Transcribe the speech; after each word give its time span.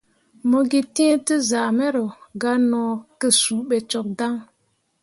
Mo 0.49 0.59
gǝ 0.69 0.79
tǝ̃ǝ̃ 0.95 1.17
tezyah 1.27 1.71
mero, 1.77 2.05
gah 2.41 2.57
no 2.69 2.83
ke 3.19 3.27
suu 3.39 3.61
bo 3.67 3.77
cok 3.91 4.07
dan. 4.17 4.35